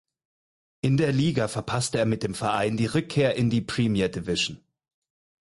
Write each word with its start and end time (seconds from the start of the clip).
In 0.81 0.97
der 0.97 1.11
Liga 1.11 1.47
verpasste 1.47 1.99
er 1.99 2.07
mit 2.07 2.23
dem 2.23 2.33
Verein 2.33 2.75
die 2.75 2.87
Rückkehr 2.87 3.35
in 3.35 3.51
die 3.51 3.61
Premier 3.61 4.09
Division. 4.09 4.59